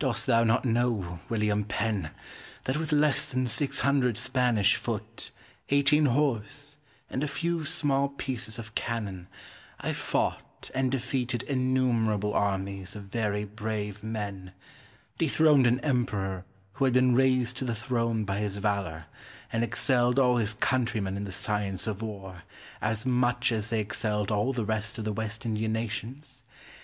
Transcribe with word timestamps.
Dost 0.00 0.26
thou 0.26 0.42
not 0.42 0.64
know, 0.64 1.20
William 1.28 1.62
Penn, 1.62 2.10
that 2.64 2.76
with 2.76 2.90
less 2.90 3.30
than 3.30 3.46
six 3.46 3.78
hundred 3.78 4.18
Spanish 4.18 4.74
foot, 4.74 5.30
eighteen 5.68 6.06
horse, 6.06 6.76
and 7.08 7.22
a 7.22 7.28
few 7.28 7.64
small 7.64 8.08
pieces 8.08 8.58
of 8.58 8.74
cannon, 8.74 9.28
I 9.80 9.92
fought 9.92 10.72
and 10.74 10.90
defeated 10.90 11.44
innumerable 11.44 12.34
armies 12.34 12.96
of 12.96 13.04
very 13.04 13.44
brave 13.44 14.02
men; 14.02 14.50
dethroned 15.18 15.68
an 15.68 15.78
emperor 15.82 16.44
who 16.72 16.84
had 16.86 16.94
been 16.94 17.14
raised 17.14 17.56
to 17.58 17.64
the 17.64 17.76
throne 17.76 18.24
by 18.24 18.40
his 18.40 18.56
valour, 18.56 19.04
and 19.52 19.62
excelled 19.62 20.18
all 20.18 20.38
his 20.38 20.54
countrymen 20.54 21.16
in 21.16 21.22
the 21.26 21.30
science 21.30 21.86
of 21.86 22.02
war, 22.02 22.42
as 22.82 23.06
much 23.06 23.52
as 23.52 23.70
they 23.70 23.78
excelled 23.78 24.32
all 24.32 24.52
the 24.52 24.64
rest 24.64 24.98
of 24.98 25.04
the 25.04 25.12
West 25.12 25.46
Indian 25.46 25.72
nations? 25.72 26.42